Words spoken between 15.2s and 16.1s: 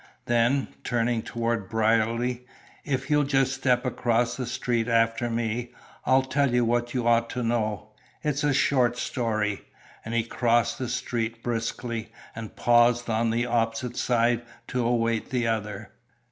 the other.